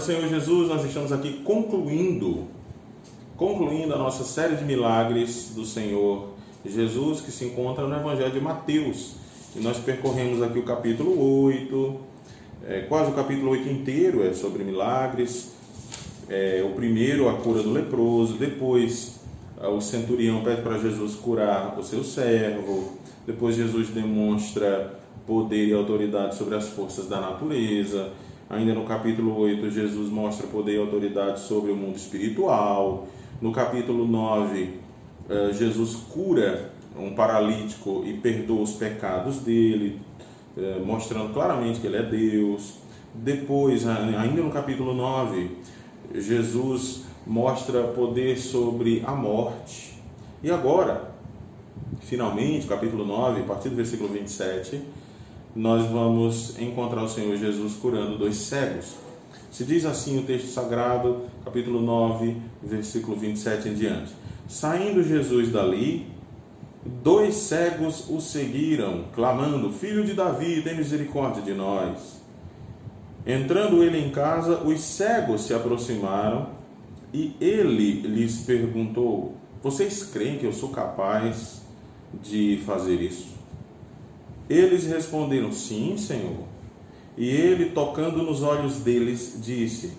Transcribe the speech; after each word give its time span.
Do 0.00 0.06
Senhor 0.06 0.26
Jesus, 0.30 0.66
nós 0.66 0.82
estamos 0.82 1.12
aqui 1.12 1.42
concluindo, 1.44 2.46
concluindo 3.36 3.92
a 3.92 3.98
nossa 3.98 4.24
série 4.24 4.56
de 4.56 4.64
milagres 4.64 5.52
do 5.54 5.66
Senhor 5.66 6.30
Jesus 6.64 7.20
que 7.20 7.30
se 7.30 7.44
encontra 7.44 7.86
no 7.86 7.94
Evangelho 7.94 8.32
de 8.32 8.40
Mateus. 8.40 9.16
E 9.54 9.60
nós 9.60 9.76
percorremos 9.76 10.42
aqui 10.42 10.58
o 10.58 10.62
capítulo 10.62 11.42
8, 11.42 11.96
é, 12.66 12.80
quase 12.88 13.10
o 13.10 13.14
capítulo 13.14 13.50
8 13.50 13.68
inteiro 13.68 14.26
é 14.26 14.32
sobre 14.32 14.64
milagres. 14.64 15.52
É, 16.30 16.64
o 16.66 16.74
primeiro, 16.74 17.28
a 17.28 17.34
cura 17.34 17.62
do 17.62 17.70
leproso, 17.70 18.38
depois 18.38 19.20
o 19.60 19.82
centurião 19.82 20.42
pede 20.42 20.62
para 20.62 20.78
Jesus 20.78 21.14
curar 21.14 21.78
o 21.78 21.84
seu 21.84 22.02
servo, 22.02 22.94
depois 23.26 23.54
Jesus 23.54 23.90
demonstra 23.90 24.98
poder 25.26 25.68
e 25.68 25.74
autoridade 25.74 26.36
sobre 26.36 26.54
as 26.54 26.70
forças 26.70 27.06
da 27.06 27.20
natureza. 27.20 28.10
Ainda 28.50 28.74
no 28.74 28.84
capítulo 28.84 29.38
8, 29.38 29.70
Jesus 29.70 30.10
mostra 30.10 30.44
poder 30.48 30.74
e 30.74 30.78
autoridade 30.78 31.38
sobre 31.38 31.70
o 31.70 31.76
mundo 31.76 31.94
espiritual. 31.94 33.06
No 33.40 33.52
capítulo 33.52 34.04
9, 34.04 34.80
eh, 35.28 35.50
Jesus 35.52 35.94
cura 35.94 36.72
um 36.98 37.14
paralítico 37.14 38.02
e 38.04 38.12
perdoa 38.14 38.62
os 38.62 38.72
pecados 38.72 39.38
dele, 39.38 40.00
eh, 40.58 40.82
mostrando 40.84 41.32
claramente 41.32 41.78
que 41.78 41.86
ele 41.86 41.98
é 41.98 42.02
Deus. 42.02 42.78
Depois, 43.14 43.86
ainda 43.86 44.42
no 44.42 44.50
capítulo 44.50 44.94
9, 44.94 45.58
Jesus 46.12 47.04
mostra 47.24 47.84
poder 47.84 48.36
sobre 48.36 49.00
a 49.06 49.12
morte. 49.12 50.02
E 50.42 50.50
agora, 50.50 51.12
finalmente, 52.00 52.66
capítulo 52.66 53.04
9, 53.04 53.42
a 53.42 53.44
partir 53.44 53.68
do 53.68 53.76
versículo 53.76 54.08
27, 54.08 54.82
nós 55.54 55.86
vamos 55.90 56.58
encontrar 56.60 57.02
o 57.02 57.08
Senhor 57.08 57.36
Jesus 57.36 57.74
curando 57.74 58.16
dois 58.16 58.36
cegos. 58.36 58.94
Se 59.50 59.64
diz 59.64 59.84
assim 59.84 60.18
o 60.18 60.22
texto 60.22 60.46
sagrado, 60.46 61.22
capítulo 61.44 61.80
9, 61.82 62.36
versículo 62.62 63.16
27 63.16 63.68
em 63.68 63.74
diante. 63.74 64.12
Saindo 64.48 65.02
Jesus 65.02 65.50
dali, 65.50 66.06
dois 66.84 67.34
cegos 67.34 68.08
o 68.08 68.20
seguiram, 68.20 69.06
clamando: 69.12 69.72
Filho 69.72 70.04
de 70.04 70.14
Davi, 70.14 70.62
tem 70.62 70.76
misericórdia 70.76 71.42
de 71.42 71.52
nós. 71.52 72.20
Entrando 73.26 73.82
ele 73.82 73.98
em 73.98 74.10
casa, 74.10 74.62
os 74.62 74.80
cegos 74.80 75.42
se 75.42 75.52
aproximaram 75.52 76.50
e 77.12 77.34
ele 77.40 78.02
lhes 78.02 78.38
perguntou: 78.42 79.34
Vocês 79.62 80.04
creem 80.04 80.38
que 80.38 80.46
eu 80.46 80.52
sou 80.52 80.68
capaz 80.68 81.62
de 82.22 82.62
fazer 82.64 83.02
isso? 83.02 83.39
Eles 84.50 84.84
responderam: 84.84 85.52
Sim, 85.52 85.96
Senhor. 85.96 86.48
E 87.16 87.28
ele, 87.28 87.66
tocando 87.66 88.24
nos 88.24 88.42
olhos 88.42 88.78
deles, 88.78 89.38
disse: 89.40 89.92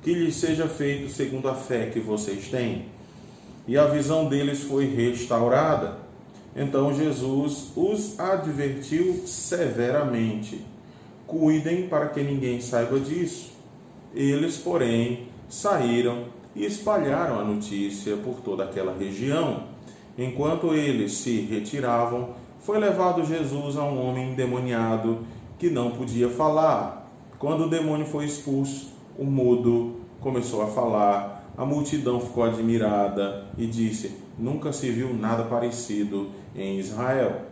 Que 0.00 0.14
lhes 0.14 0.36
seja 0.36 0.68
feito 0.68 1.10
segundo 1.10 1.48
a 1.48 1.54
fé 1.54 1.86
que 1.86 1.98
vocês 1.98 2.46
têm. 2.46 2.84
E 3.66 3.76
a 3.76 3.86
visão 3.86 4.28
deles 4.28 4.62
foi 4.62 4.86
restaurada. 4.86 5.98
Então 6.54 6.94
Jesus 6.94 7.72
os 7.74 8.18
advertiu 8.20 9.24
severamente: 9.26 10.64
Cuidem 11.26 11.88
para 11.88 12.08
que 12.08 12.22
ninguém 12.22 12.60
saiba 12.60 13.00
disso. 13.00 13.50
Eles, 14.14 14.56
porém, 14.56 15.26
saíram 15.48 16.26
e 16.54 16.64
espalharam 16.64 17.40
a 17.40 17.44
notícia 17.44 18.16
por 18.16 18.36
toda 18.36 18.62
aquela 18.62 18.96
região. 18.96 19.75
Enquanto 20.18 20.74
eles 20.74 21.12
se 21.12 21.40
retiravam, 21.40 22.30
foi 22.60 22.78
levado 22.78 23.24
Jesus 23.24 23.76
a 23.76 23.84
um 23.84 24.08
homem 24.08 24.32
endemoniado 24.32 25.20
que 25.58 25.70
não 25.70 25.90
podia 25.90 26.28
falar. 26.28 27.10
Quando 27.38 27.64
o 27.64 27.68
demônio 27.68 28.06
foi 28.06 28.24
expulso, 28.24 28.92
o 29.18 29.24
mudo 29.24 29.96
começou 30.20 30.62
a 30.62 30.66
falar. 30.66 31.52
A 31.56 31.64
multidão 31.64 32.20
ficou 32.20 32.44
admirada 32.44 33.46
e 33.56 33.66
disse: 33.66 34.16
Nunca 34.38 34.72
se 34.72 34.90
viu 34.90 35.14
nada 35.14 35.44
parecido 35.44 36.28
em 36.54 36.78
Israel. 36.78 37.42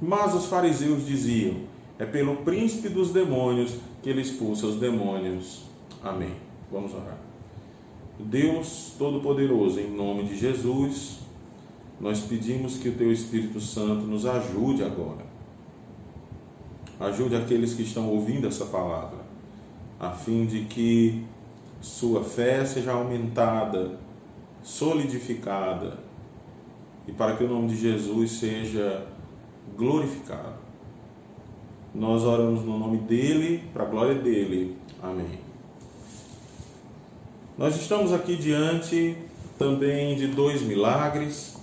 Mas 0.00 0.34
os 0.34 0.46
fariseus 0.46 1.06
diziam: 1.06 1.56
É 1.98 2.04
pelo 2.04 2.36
príncipe 2.36 2.88
dos 2.88 3.12
demônios 3.12 3.76
que 4.02 4.08
ele 4.08 4.22
expulsa 4.22 4.66
os 4.66 4.76
demônios. 4.76 5.64
Amém. 6.02 6.32
Vamos 6.70 6.94
orar. 6.94 7.18
Deus 8.18 8.94
Todo-Poderoso, 8.98 9.80
em 9.80 9.90
nome 9.90 10.24
de 10.24 10.38
Jesus, 10.38 11.20
nós 12.00 12.20
pedimos 12.20 12.78
que 12.78 12.88
o 12.88 12.94
Teu 12.94 13.12
Espírito 13.12 13.60
Santo 13.60 14.06
nos 14.06 14.24
ajude 14.24 14.82
agora. 14.82 15.26
Ajude 16.98 17.36
aqueles 17.36 17.74
que 17.74 17.82
estão 17.82 18.08
ouvindo 18.08 18.46
essa 18.46 18.64
palavra, 18.66 19.18
a 19.98 20.10
fim 20.10 20.46
de 20.46 20.64
que 20.64 21.22
sua 21.80 22.24
fé 22.24 22.64
seja 22.64 22.92
aumentada, 22.92 23.98
solidificada, 24.62 25.98
e 27.06 27.12
para 27.12 27.36
que 27.36 27.44
o 27.44 27.48
nome 27.48 27.68
de 27.68 27.76
Jesus 27.76 28.32
seja 28.32 29.06
glorificado. 29.76 30.60
Nós 31.94 32.22
oramos 32.22 32.64
no 32.64 32.78
nome 32.78 32.98
dele, 32.98 33.64
para 33.74 33.84
a 33.84 33.86
glória 33.86 34.14
dele. 34.14 34.76
Amém. 35.02 35.40
Nós 37.58 37.76
estamos 37.76 38.12
aqui 38.12 38.36
diante 38.36 39.16
também 39.58 40.16
de 40.16 40.28
dois 40.28 40.62
milagres 40.62 41.59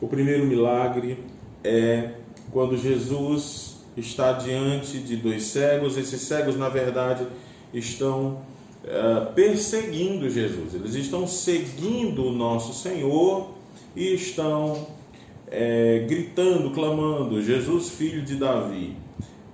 o 0.00 0.08
primeiro 0.08 0.46
milagre 0.46 1.18
é 1.62 2.10
quando 2.50 2.76
Jesus 2.76 3.84
está 3.96 4.32
diante 4.32 4.98
de 4.98 5.16
dois 5.16 5.44
cegos. 5.44 5.96
Esses 5.96 6.22
cegos, 6.22 6.56
na 6.56 6.68
verdade, 6.68 7.26
estão 7.72 8.40
uh, 8.84 9.32
perseguindo 9.34 10.28
Jesus, 10.28 10.74
eles 10.74 10.94
estão 10.94 11.26
seguindo 11.26 12.24
o 12.24 12.32
nosso 12.32 12.72
Senhor 12.72 13.50
e 13.94 14.14
estão 14.14 14.86
é, 15.50 16.04
gritando, 16.08 16.70
clamando: 16.70 17.42
Jesus, 17.42 17.90
filho 17.90 18.22
de 18.22 18.36
Davi. 18.36 18.96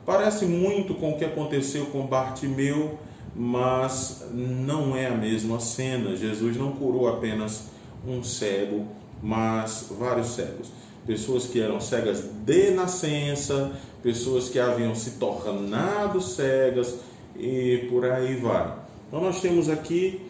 Parece 0.04 0.46
muito 0.46 0.94
com 0.94 1.10
o 1.10 1.18
que 1.18 1.24
aconteceu 1.24 1.86
com 1.86 2.06
Bartimeu, 2.06 2.98
mas 3.34 4.28
não 4.32 4.96
é 4.96 5.06
a 5.06 5.16
mesma 5.16 5.58
cena. 5.58 6.14
Jesus 6.14 6.56
não 6.56 6.72
curou 6.72 7.08
apenas 7.08 7.70
um 8.06 8.22
cego, 8.22 8.86
mas 9.22 9.88
vários 9.98 10.28
cegos. 10.28 10.68
Pessoas 11.06 11.46
que 11.46 11.60
eram 11.60 11.80
cegas 11.80 12.24
de 12.44 12.70
nascença, 12.72 13.72
pessoas 14.02 14.48
que 14.48 14.58
haviam 14.58 14.94
se 14.94 15.12
tornado 15.12 16.20
cegas 16.20 16.96
e 17.38 17.86
por 17.90 18.04
aí 18.04 18.34
vai. 18.36 18.74
Então 19.08 19.20
nós 19.20 19.40
temos 19.40 19.68
aqui 19.68 20.20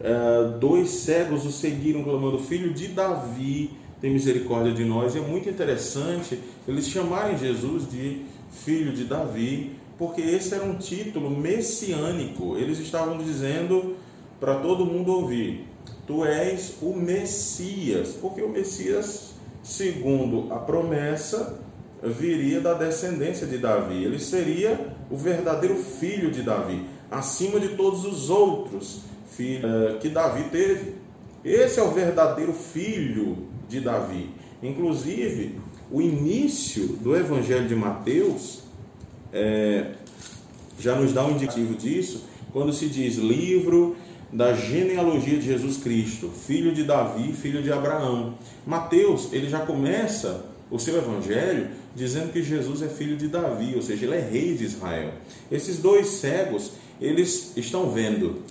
uh, 0.00 0.58
dois 0.58 0.90
cegos 0.90 1.46
o 1.46 1.52
seguiram 1.52 2.02
clamando, 2.02 2.38
filho 2.38 2.72
de 2.72 2.88
Davi, 2.88 3.70
tem 4.00 4.12
misericórdia 4.12 4.72
de 4.72 4.84
nós. 4.84 5.14
E 5.14 5.18
é 5.18 5.20
muito 5.20 5.48
interessante 5.48 6.38
eles 6.66 6.88
chamarem 6.88 7.38
Jesus 7.38 7.90
de 7.90 8.22
filho 8.50 8.92
de 8.92 9.04
Davi, 9.04 9.72
porque 9.96 10.20
esse 10.20 10.54
era 10.54 10.64
um 10.64 10.76
título 10.76 11.30
messiânico. 11.30 12.56
Eles 12.56 12.78
estavam 12.78 13.18
dizendo 13.18 13.96
para 14.40 14.56
todo 14.56 14.84
mundo 14.84 15.12
ouvir: 15.12 15.64
tu 16.06 16.24
és 16.24 16.76
o 16.82 16.94
Messias, 16.94 18.10
porque 18.20 18.42
o 18.42 18.48
Messias, 18.48 19.34
segundo 19.62 20.52
a 20.52 20.58
promessa, 20.58 21.58
viria 22.02 22.60
da 22.60 22.74
descendência 22.74 23.46
de 23.46 23.58
Davi. 23.58 24.04
Ele 24.04 24.18
seria 24.18 24.94
o 25.10 25.16
verdadeiro 25.16 25.76
filho 25.76 26.30
de 26.30 26.42
Davi, 26.42 26.84
acima 27.10 27.58
de 27.58 27.68
todos 27.68 28.04
os 28.04 28.28
outros 28.30 29.00
filhos 29.30 29.64
eh, 29.64 29.98
que 30.00 30.08
Davi 30.08 30.44
teve. 30.50 30.94
Esse 31.44 31.80
é 31.80 31.82
o 31.82 31.90
verdadeiro 31.90 32.52
filho 32.52 33.48
de 33.68 33.80
Davi. 33.80 34.30
Inclusive, 34.62 35.58
o 35.90 36.00
início 36.00 36.88
do 37.00 37.14
Evangelho 37.14 37.68
de 37.68 37.74
Mateus 37.74 38.62
é, 39.32 39.92
já 40.78 40.94
nos 40.94 41.12
dá 41.12 41.24
um 41.24 41.32
indicativo 41.32 41.74
disso, 41.74 42.24
quando 42.52 42.72
se 42.72 42.88
diz 42.88 43.16
livro 43.16 43.96
da 44.34 44.52
genealogia 44.52 45.38
de 45.38 45.46
Jesus 45.46 45.76
Cristo, 45.76 46.28
filho 46.28 46.74
de 46.74 46.82
Davi, 46.82 47.32
filho 47.32 47.62
de 47.62 47.70
Abraão. 47.70 48.34
Mateus, 48.66 49.32
ele 49.32 49.48
já 49.48 49.60
começa 49.60 50.46
o 50.68 50.76
seu 50.76 50.96
evangelho 50.98 51.68
dizendo 51.94 52.32
que 52.32 52.42
Jesus 52.42 52.82
é 52.82 52.88
filho 52.88 53.16
de 53.16 53.28
Davi, 53.28 53.74
ou 53.76 53.80
seja, 53.80 54.04
ele 54.04 54.16
é 54.16 54.20
rei 54.20 54.56
de 54.56 54.64
Israel. 54.64 55.12
Esses 55.52 55.78
dois 55.78 56.08
cegos, 56.08 56.72
eles 57.00 57.56
estão 57.56 57.90
vendo. 57.90 58.42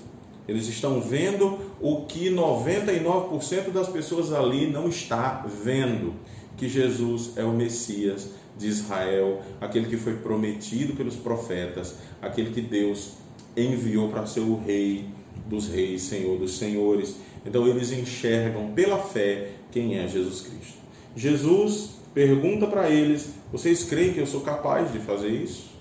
Eles 0.47 0.69
estão 0.69 1.01
vendo 1.01 1.59
o 1.81 2.05
que 2.05 2.29
99% 2.29 3.71
das 3.73 3.89
pessoas 3.89 4.31
ali 4.31 4.67
não 4.67 4.87
está 4.87 5.45
vendo, 5.63 6.13
que 6.55 6.69
Jesus 6.69 7.31
é 7.35 7.43
o 7.43 7.51
Messias 7.51 8.29
de 8.57 8.67
Israel, 8.67 9.41
aquele 9.59 9.87
que 9.87 9.97
foi 9.97 10.13
prometido 10.13 10.95
pelos 10.95 11.17
profetas, 11.17 11.95
aquele 12.21 12.51
que 12.51 12.61
Deus 12.61 13.15
enviou 13.57 14.07
para 14.07 14.25
ser 14.25 14.41
o 14.41 14.55
rei 14.55 15.09
dos 15.45 15.67
reis, 15.67 16.03
Senhor 16.03 16.37
dos 16.37 16.57
senhores. 16.57 17.15
Então 17.45 17.67
eles 17.67 17.91
enxergam 17.91 18.71
pela 18.71 18.97
fé 18.97 19.49
quem 19.71 19.97
é 19.97 20.07
Jesus 20.07 20.41
Cristo. 20.41 20.77
Jesus 21.15 21.91
pergunta 22.13 22.67
para 22.67 22.89
eles: 22.89 23.29
Vocês 23.51 23.83
creem 23.83 24.13
que 24.13 24.19
eu 24.19 24.27
sou 24.27 24.41
capaz 24.41 24.91
de 24.91 24.99
fazer 24.99 25.29
isso? 25.29 25.73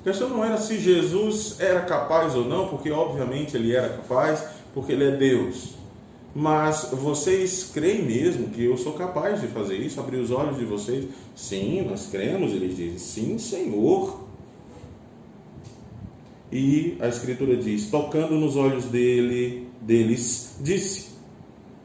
A 0.00 0.04
questão 0.04 0.28
não 0.28 0.44
era 0.44 0.56
se 0.56 0.78
Jesus 0.78 1.56
era 1.60 1.80
capaz 1.82 2.34
ou 2.34 2.44
não, 2.44 2.68
porque 2.68 2.90
obviamente 2.90 3.56
ele 3.56 3.74
era 3.74 3.88
capaz, 3.88 4.44
porque 4.74 4.92
ele 4.92 5.04
é 5.04 5.10
Deus. 5.12 5.74
Mas 6.34 6.88
vocês 6.92 7.70
creem 7.72 8.02
mesmo 8.02 8.48
que 8.48 8.64
eu 8.64 8.76
sou 8.76 8.94
capaz 8.94 9.40
de 9.40 9.46
fazer 9.48 9.76
isso, 9.76 10.00
abrir 10.00 10.16
os 10.16 10.30
olhos 10.30 10.56
de 10.56 10.64
vocês? 10.64 11.04
Sim, 11.36 11.82
nós 11.82 12.08
cremos, 12.10 12.52
eles 12.52 12.76
dizem. 12.76 12.98
Sim, 12.98 13.38
Senhor. 13.38 14.18
E 16.52 16.98
a 17.00 17.08
Escritura 17.08 17.56
diz: 17.56 17.86
tocando 17.86 18.34
nos 18.34 18.56
olhos 18.56 18.84
dele, 18.84 19.68
deles, 19.80 20.56
disse: 20.60 21.12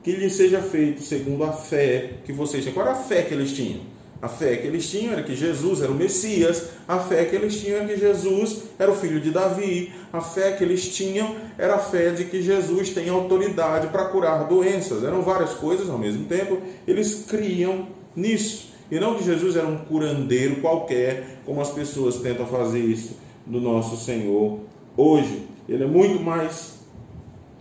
que 0.04 0.12
lhe 0.12 0.30
seja 0.30 0.62
feito 0.62 1.02
segundo 1.02 1.44
a 1.46 1.54
fé 1.54 2.16
que 2.26 2.34
vocês 2.34 2.64
têm. 2.64 2.74
Qual 2.74 2.86
era 2.86 2.96
a 2.96 3.02
fé 3.02 3.24
que 3.24 3.34
eles 3.34 3.54
tinham? 3.54 3.82
A 4.22 4.28
fé 4.28 4.58
que 4.58 4.68
eles 4.68 4.90
tinham 4.90 5.14
era 5.14 5.22
que 5.22 5.36
Jesus 5.36 5.82
era 5.82 5.92
o 5.92 5.96
Messias, 5.96 6.70
a 6.88 6.98
fé 6.98 7.24
que 7.26 7.36
eles 7.36 7.62
tinham 7.62 7.78
era 7.78 7.88
que 7.88 7.98
Jesus 7.98 8.64
era 8.80 8.92
o 8.92 8.96
filho 8.96 9.22
de 9.22 9.32
Davi, 9.32 9.92
a 10.12 10.22
fé 10.22 10.54
que 10.54 10.64
eles 10.64 10.96
tinham 10.96 11.36
era 11.58 11.76
a 11.76 11.80
fé 11.80 12.10
de 12.10 12.26
que 12.26 12.42
Jesus 12.42 12.90
tem 12.90 13.10
autoridade 13.10 13.88
para 13.88 14.06
curar 14.06 14.48
doenças. 14.48 15.04
Eram 15.04 15.22
várias 15.22 15.54
coisas 15.54 15.90
ao 15.90 16.00
mesmo 16.00 16.26
tempo, 16.26 16.60
eles 16.88 17.26
criam 17.30 17.90
nisso. 18.16 18.70
E 18.90 19.00
não 19.00 19.16
que 19.16 19.24
Jesus 19.24 19.56
era 19.56 19.68
um 19.68 19.78
curandeiro 19.78 20.62
qualquer, 20.62 21.42
como 21.46 21.62
as 21.62 21.70
pessoas 21.70 22.18
tentam 22.18 22.48
fazer 22.48 22.80
isso 22.80 23.27
do 23.48 23.60
nosso 23.60 23.98
Senhor 23.98 24.60
hoje. 24.96 25.48
Ele 25.68 25.84
é 25.84 25.88
muito 25.88 26.22
mais 26.24 26.80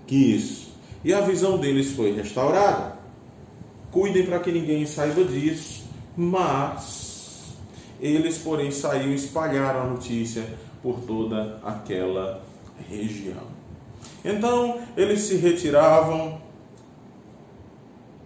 que 0.06 0.14
isso. 0.14 0.74
E 1.02 1.14
a 1.14 1.20
visão 1.22 1.56
deles 1.56 1.92
foi 1.92 2.12
restaurada. 2.12 2.96
Cuidem 3.90 4.26
para 4.26 4.40
que 4.40 4.52
ninguém 4.52 4.84
saiba 4.84 5.24
disso 5.24 5.86
mas 6.16 7.54
eles, 8.00 8.38
porém, 8.38 8.70
saíram 8.70 9.10
e 9.10 9.14
espalharam 9.14 9.82
a 9.82 9.86
notícia 9.86 10.44
por 10.82 11.00
toda 11.00 11.60
aquela 11.62 12.42
região. 12.88 13.44
Então, 14.24 14.80
eles 14.96 15.20
se 15.20 15.36
retiravam. 15.36 16.40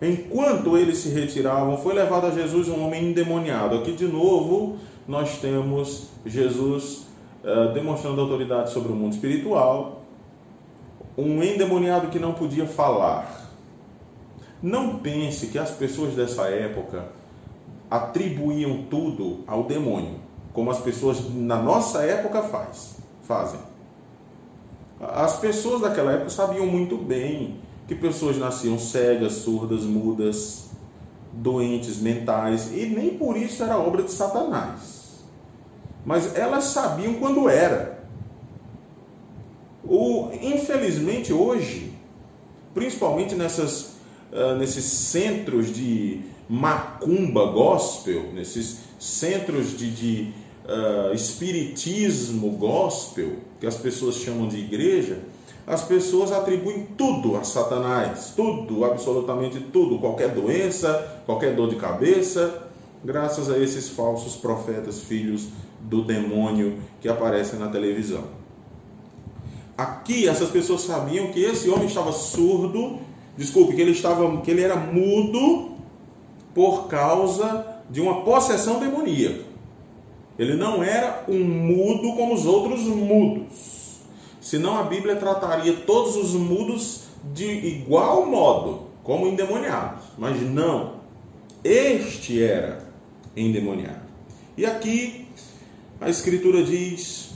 Enquanto 0.01 0.79
eles 0.79 0.99
se 0.99 1.11
retiravam, 1.11 1.77
foi 1.77 1.95
levado 1.95 2.27
a 2.27 2.31
Jesus 2.31 2.69
um 2.69 2.85
homem 2.85 3.11
endemoniado. 3.11 3.77
Aqui, 3.77 3.93
de 3.93 4.07
novo, 4.07 4.79
nós 5.07 5.39
temos 5.39 6.09
Jesus 6.25 7.07
demonstrando 7.75 8.21
autoridade 8.21 8.71
sobre 8.71 8.93
o 8.93 8.95
mundo 8.95 9.13
espiritual. 9.15 10.03
Um 11.17 11.43
endemoniado 11.43 12.09
que 12.09 12.19
não 12.19 12.33
podia 12.33 12.67
falar. 12.67 13.51
Não 14.63 14.99
pense 14.99 15.47
que 15.49 15.59
as 15.59 15.71
pessoas 15.71 16.15
dessa 16.15 16.49
época 16.49 17.07
atribuíam 17.91 18.85
tudo 18.89 19.41
ao 19.47 19.65
demônio, 19.65 20.17
como 20.53 20.71
as 20.71 20.79
pessoas 20.79 21.35
na 21.35 21.61
nossa 21.61 22.03
época 22.03 22.43
faz, 22.43 22.99
fazem. 23.23 23.61
As 25.01 25.39
pessoas 25.39 25.81
daquela 25.81 26.13
época 26.13 26.31
sabiam 26.31 26.67
muito 26.67 26.97
bem 26.97 27.57
que 27.89 27.95
pessoas 27.95 28.37
nasciam 28.37 28.79
cegas, 28.79 29.33
surdas, 29.33 29.83
mudas, 29.83 30.71
doentes 31.33 32.01
mentais, 32.01 32.71
e 32.73 32.87
nem 32.87 33.17
por 33.17 33.37
isso 33.37 33.63
era 33.63 33.79
obra 33.79 34.03
de 34.03 34.13
Satanás. 34.13 35.00
Mas 36.05 36.37
elas 36.37 36.64
sabiam 36.64 37.14
quando 37.14 37.49
era. 37.49 38.00
O, 39.85 40.31
infelizmente 40.41 41.32
hoje, 41.32 41.93
principalmente 42.75 43.35
nessas, 43.35 43.97
uh, 44.32 44.55
nesses 44.58 44.85
centros 44.85 45.75
de 45.75 46.20
macumba 46.49 47.47
gospel, 47.47 48.32
nesses 48.32 48.81
centros 48.99 49.76
de, 49.76 49.91
de 49.91 50.32
uh, 50.64 51.14
espiritismo 51.14 52.50
gospel, 52.52 53.37
que 53.58 53.67
as 53.67 53.76
pessoas 53.76 54.17
chamam 54.17 54.49
de 54.49 54.58
igreja, 54.58 55.19
as 55.67 55.82
pessoas 55.82 56.32
atribuem 56.32 56.87
tudo 56.97 57.37
a 57.37 57.44
Satanás, 57.44 58.32
tudo, 58.35 58.85
absolutamente 58.85 59.61
tudo, 59.61 59.99
qualquer 59.99 60.31
doença, 60.31 61.23
qualquer 61.26 61.55
dor 61.55 61.69
de 61.69 61.76
cabeça, 61.76 62.67
graças 63.05 63.50
a 63.50 63.58
esses 63.58 63.88
falsos 63.88 64.35
profetas, 64.37 65.00
filhos 65.00 65.49
do 65.81 66.03
demônio 66.03 66.79
que 67.00 67.09
aparecem 67.09 67.59
na 67.59 67.69
televisão. 67.69 68.25
Aqui 69.77 70.29
essas 70.29 70.50
pessoas 70.50 70.82
sabiam 70.82 71.29
que 71.29 71.41
esse 71.43 71.71
homem 71.71 71.87
estava 71.87 72.12
surdo, 72.12 72.99
desculpe, 73.37 73.75
que 73.75 73.81
ele 73.81 73.93
estava, 73.93 74.41
que 74.43 74.50
ele 74.50 74.62
era 74.62 74.77
mudo 74.77 75.71
por 76.55 76.87
causa 76.88 77.67
de 77.88 78.00
uma 78.00 78.23
possessão 78.23 78.79
demoníaca. 78.79 79.44
Ele 80.38 80.55
não 80.55 80.82
era 80.82 81.25
um 81.29 81.44
mudo 81.44 82.15
como 82.15 82.35
os 82.35 82.47
outros 82.47 82.83
mudos. 82.83 84.00
Senão 84.41 84.79
a 84.79 84.83
Bíblia 84.83 85.17
trataria 85.17 85.73
todos 85.87 86.17
os 86.17 86.33
mudos 86.33 87.05
de 87.33 87.44
igual 87.44 88.25
modo, 88.26 88.83
como 89.03 89.26
endemoniados. 89.26 90.05
Mas 90.17 90.41
não. 90.41 91.00
Este 91.62 92.43
era 92.43 92.83
endemoniado. 93.37 94.00
E 94.56 94.65
aqui 94.65 95.20
a 96.00 96.08
Escritura 96.08 96.62
diz: 96.62 97.31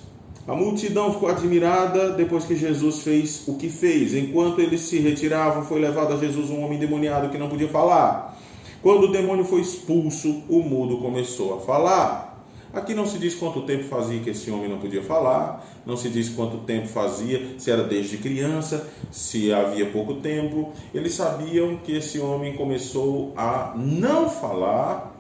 a 0.46 0.55
multidão 0.55 1.12
ficou 1.12 1.28
admirada 1.28 2.11
depois 2.11 2.44
que 2.44 2.56
Jesus 2.56 3.00
fez 3.02 3.44
o 3.46 3.55
que 3.56 3.69
fez. 3.70 4.14
Enquanto 4.14 4.61
eles 4.61 4.82
se 4.82 4.99
retiravam, 4.99 5.64
foi 5.64 5.81
levado 5.81 6.12
a 6.12 6.16
Jesus 6.16 6.50
um 6.50 6.62
homem 6.62 6.76
endemoniado 6.76 7.31
que 7.31 7.38
não 7.38 7.49
podia 7.49 7.69
falar. 7.69 8.38
Quando 8.82 9.05
o 9.05 9.12
demônio 9.12 9.44
foi 9.44 9.61
expulso, 9.61 10.43
o 10.49 10.61
mudo 10.61 10.99
começou 10.99 11.56
a 11.56 11.61
falar. 11.61 12.46
Aqui 12.75 12.93
não 12.93 13.06
se 13.06 13.19
diz 13.19 13.34
quanto 13.34 13.62
tempo 13.62 13.84
fazia 13.84 14.20
que 14.20 14.31
esse 14.31 14.50
homem 14.50 14.69
não 14.69 14.78
podia 14.78 15.02
falar, 15.02 15.64
não 15.87 15.96
se 15.96 16.11
diz 16.11 16.28
quanto 16.28 16.58
tempo 16.58 16.88
fazia, 16.88 17.55
se 17.56 17.70
era 17.70 17.84
desde 17.84 18.19
criança, 18.19 18.87
se 19.11 19.52
havia 19.52 19.87
pouco 19.87 20.14
tempo. 20.14 20.72
Eles 20.93 21.14
sabiam 21.14 21.76
que 21.76 21.93
esse 21.93 22.19
homem 22.19 22.55
começou 22.56 23.32
a 23.37 23.72
não 23.76 24.28
falar 24.28 25.14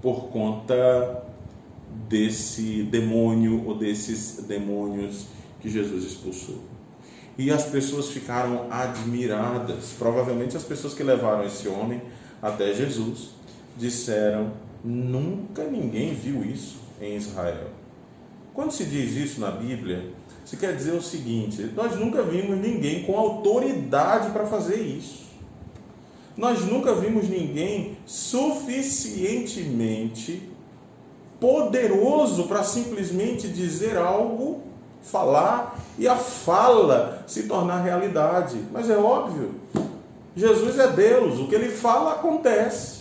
por 0.00 0.28
conta 0.28 1.29
desse 2.08 2.82
demônio 2.84 3.66
ou 3.66 3.76
desses 3.76 4.44
demônios 4.46 5.26
que 5.60 5.68
Jesus 5.68 6.04
expulsou. 6.04 6.58
E 7.38 7.50
as 7.50 7.64
pessoas 7.64 8.08
ficaram 8.08 8.66
admiradas. 8.70 9.94
Provavelmente 9.98 10.56
as 10.56 10.64
pessoas 10.64 10.94
que 10.94 11.02
levaram 11.02 11.44
esse 11.44 11.68
homem 11.68 12.00
até 12.42 12.74
Jesus, 12.74 13.30
disseram: 13.76 14.52
Nunca 14.84 15.64
ninguém 15.64 16.14
viu 16.14 16.44
isso 16.44 16.78
em 17.00 17.16
Israel. 17.16 17.68
Quando 18.52 18.72
se 18.72 18.84
diz 18.84 19.16
isso 19.16 19.40
na 19.40 19.50
Bíblia, 19.50 20.12
se 20.44 20.56
quer 20.56 20.74
dizer 20.74 20.92
o 20.92 21.02
seguinte: 21.02 21.70
nós 21.74 21.96
nunca 21.96 22.22
vimos 22.22 22.58
ninguém 22.58 23.04
com 23.04 23.16
autoridade 23.16 24.32
para 24.32 24.44
fazer 24.46 24.80
isso. 24.80 25.30
Nós 26.36 26.64
nunca 26.64 26.94
vimos 26.94 27.28
ninguém 27.28 27.96
suficientemente 28.06 30.49
poderoso 31.40 32.44
para 32.44 32.62
simplesmente 32.62 33.48
dizer 33.48 33.96
algo, 33.96 34.62
falar 35.02 35.80
e 35.98 36.06
a 36.06 36.16
fala 36.16 37.24
se 37.26 37.44
tornar 37.44 37.82
realidade. 37.82 38.58
Mas 38.70 38.90
é 38.90 38.96
óbvio, 38.96 39.54
Jesus 40.36 40.78
é 40.78 40.88
Deus, 40.88 41.40
o 41.40 41.48
que 41.48 41.54
ele 41.54 41.70
fala 41.70 42.12
acontece. 42.12 43.00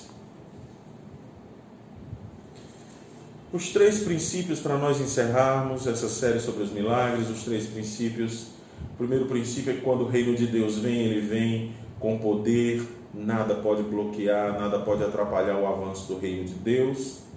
Os 3.52 3.70
três 3.70 4.04
princípios 4.04 4.60
para 4.60 4.78
nós 4.78 5.02
encerrarmos 5.02 5.88
essa 5.88 6.08
série 6.08 6.40
sobre 6.40 6.64
os 6.64 6.72
milagres, 6.72 7.30
os 7.30 7.44
três 7.44 7.66
princípios. 7.66 8.48
O 8.94 8.98
primeiro 8.98 9.26
princípio 9.26 9.72
é 9.72 9.76
que 9.76 9.82
quando 9.82 10.02
o 10.02 10.08
reino 10.08 10.36
de 10.36 10.46
Deus 10.46 10.78
vem, 10.78 11.00
ele 11.00 11.22
vem 11.22 11.72
com 12.00 12.20
poder, 12.20 12.88
nada 13.14 13.56
pode 13.56 13.82
bloquear, 13.82 14.60
nada 14.60 14.80
pode 14.80 15.04
atrapalhar 15.04 15.58
o 15.58 15.68
avanço 15.68 16.08
do 16.08 16.20
reino 16.20 16.46
de 16.46 16.54
Deus. 16.54 17.29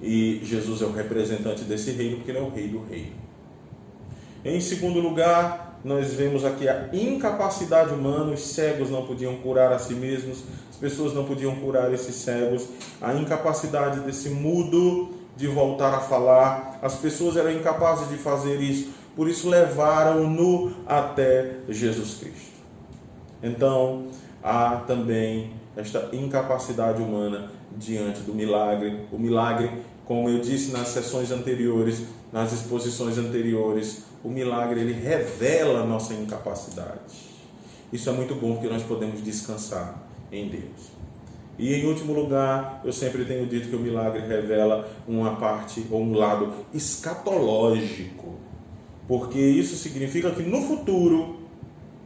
E 0.00 0.40
Jesus 0.44 0.82
é 0.82 0.84
o 0.84 0.92
representante 0.92 1.64
desse 1.64 1.90
reino, 1.92 2.16
porque 2.16 2.30
ele 2.30 2.38
é 2.38 2.42
o 2.42 2.50
rei 2.50 2.68
do 2.68 2.82
reino. 2.84 3.12
Em 4.44 4.60
segundo 4.60 5.00
lugar, 5.00 5.80
nós 5.84 6.12
vemos 6.14 6.44
aqui 6.44 6.68
a 6.68 6.88
incapacidade 6.92 7.92
humana, 7.92 8.32
os 8.32 8.40
cegos 8.40 8.90
não 8.90 9.04
podiam 9.06 9.36
curar 9.36 9.72
a 9.72 9.78
si 9.78 9.94
mesmos, 9.94 10.42
as 10.70 10.76
pessoas 10.76 11.14
não 11.14 11.24
podiam 11.24 11.54
curar 11.56 11.92
esses 11.92 12.14
cegos, 12.14 12.68
a 13.00 13.14
incapacidade 13.14 14.00
desse 14.00 14.30
mudo 14.30 15.10
de 15.36 15.46
voltar 15.46 15.94
a 15.94 16.00
falar, 16.00 16.78
as 16.82 16.96
pessoas 16.96 17.36
eram 17.36 17.52
incapazes 17.52 18.08
de 18.08 18.16
fazer 18.16 18.60
isso, 18.60 18.90
por 19.14 19.28
isso 19.28 19.48
levaram-no 19.48 20.72
até 20.86 21.56
Jesus 21.68 22.14
Cristo. 22.14 22.58
Então, 23.42 24.06
há 24.42 24.82
também 24.86 25.52
esta 25.76 26.08
incapacidade 26.12 27.00
humana 27.00 27.50
diante 27.78 28.20
do 28.20 28.34
milagre. 28.34 29.06
O 29.12 29.18
milagre, 29.18 29.70
como 30.04 30.28
eu 30.28 30.40
disse 30.40 30.72
nas 30.72 30.88
sessões 30.88 31.30
anteriores, 31.30 32.02
nas 32.32 32.52
exposições 32.52 33.16
anteriores, 33.16 34.02
o 34.22 34.28
milagre 34.28 34.80
ele 34.80 34.92
revela 34.92 35.80
a 35.80 35.86
nossa 35.86 36.12
incapacidade. 36.12 37.28
Isso 37.92 38.10
é 38.10 38.12
muito 38.12 38.34
bom 38.34 38.54
porque 38.54 38.68
nós 38.68 38.82
podemos 38.82 39.22
descansar 39.22 40.02
em 40.30 40.48
Deus. 40.48 40.98
E 41.58 41.74
em 41.74 41.86
último 41.86 42.12
lugar, 42.12 42.80
eu 42.84 42.92
sempre 42.92 43.24
tenho 43.24 43.46
dito 43.46 43.68
que 43.68 43.74
o 43.74 43.80
milagre 43.80 44.20
revela 44.26 44.88
uma 45.08 45.36
parte 45.36 45.84
ou 45.90 46.02
um 46.02 46.14
lado 46.14 46.52
escatológico, 46.72 48.34
porque 49.08 49.38
isso 49.38 49.74
significa 49.76 50.30
que 50.30 50.42
no 50.42 50.62
futuro 50.62 51.38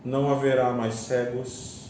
não 0.04 0.30
haverá 0.30 0.72
mais 0.72 0.94
cegos 0.94 1.81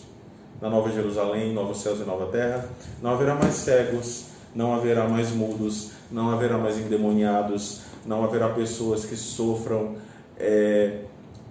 na 0.63 0.71
Nova 0.71 0.89
Jerusalém, 0.93 1.53
novos 1.53 1.83
céus 1.83 1.99
e 2.01 2.05
nova 2.05 2.27
terra, 2.27 2.65
não 3.03 3.11
haverá 3.11 3.35
mais 3.35 3.55
cegos, 3.55 4.27
não 4.55 4.73
haverá 4.73 5.09
mais 5.09 5.33
mudos, 5.33 5.91
não 6.09 6.31
haverá 6.31 6.57
mais 6.57 6.79
endemoniados, 6.79 7.81
não 8.07 8.23
haverá 8.23 8.49
pessoas 8.51 9.05
que 9.05 9.17
sofram 9.17 9.97
é, 10.39 11.01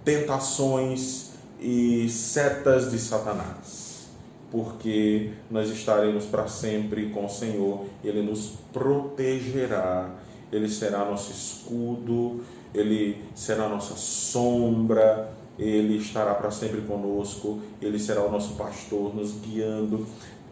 tentações 0.02 1.32
e 1.60 2.08
setas 2.08 2.90
de 2.90 2.98
Satanás. 2.98 4.06
Porque 4.50 5.32
nós 5.50 5.68
estaremos 5.68 6.24
para 6.24 6.48
sempre 6.48 7.10
com 7.10 7.26
o 7.26 7.28
Senhor, 7.28 7.84
Ele 8.02 8.22
nos 8.22 8.54
protegerá, 8.72 10.08
Ele 10.50 10.70
será 10.70 11.04
nosso 11.04 11.32
escudo, 11.32 12.40
Ele 12.74 13.22
será 13.34 13.68
nossa 13.68 13.94
sombra, 13.94 15.30
Ele 15.62 15.96
estará 15.98 16.34
para 16.34 16.50
sempre 16.50 16.80
conosco, 16.80 17.60
Ele 17.80 17.98
será 17.98 18.22
o 18.22 18.30
nosso 18.30 18.54
pastor, 18.54 19.14
nos 19.14 19.40
guiando. 19.40 20.06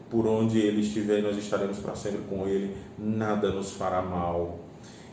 Por 0.08 0.26
onde 0.26 0.58
Ele 0.58 0.82
estiver, 0.82 1.22
nós 1.22 1.36
estaremos 1.36 1.78
para 1.78 1.96
sempre 1.96 2.20
com 2.28 2.46
Ele, 2.46 2.76
nada 2.98 3.50
nos 3.50 3.72
fará 3.72 4.00
mal. 4.00 4.60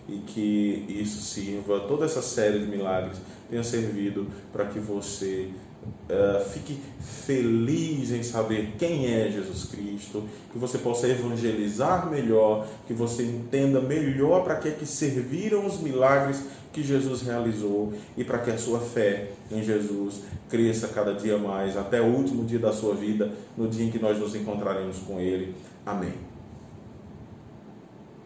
E 0.08 0.20
que 0.20 0.86
isso 0.88 1.20
sirva, 1.22 1.82
toda 1.82 2.06
essa 2.06 2.22
série 2.22 2.60
de 2.60 2.68
milagres 2.68 3.18
tenha 3.50 3.63
servido 3.63 4.27
para 4.54 4.66
que 4.66 4.80
você 4.80 5.50
Uh, 6.10 6.50
fique 6.50 6.79
feliz 7.00 8.12
em 8.12 8.24
saber 8.24 8.75
quem 8.77 9.13
é 9.13 9.29
Jesus 9.29 9.65
Cristo, 9.65 10.24
que 10.51 10.58
você 10.58 10.77
possa 10.77 11.08
evangelizar 11.08 12.10
melhor, 12.10 12.67
que 12.88 12.94
você 12.94 13.24
entenda 13.24 13.82
melhor 13.82 14.44
para 14.44 14.56
que, 14.56 14.70
é 14.70 14.72
que 14.72 14.86
serviram 14.86 15.65
os 15.65 15.79
milagres 15.79 16.44
que 16.72 16.84
Jesus 16.84 17.22
realizou 17.22 17.94
e 18.15 18.24
para 18.24 18.39
que 18.39 18.51
a 18.51 18.58
sua 18.58 18.79
fé 18.79 19.29
em 19.51 19.63
Jesus 19.63 20.22
cresça 20.50 20.88
cada 20.88 21.13
dia 21.13 21.38
mais, 21.38 21.75
até 21.75 22.00
o 22.01 22.06
último 22.06 22.46
dia 22.46 22.60
da 22.60 22.72
sua 22.72 22.94
vida, 22.94 23.32
no 23.58 23.67
dia 23.67 23.86
em 23.86 23.91
que 23.91 24.00
nós 24.00 24.20
nos 24.20 24.36
encontraremos 24.36 25.00
com 25.00 25.20
Ele. 25.20 25.56
Amém. 25.86 26.26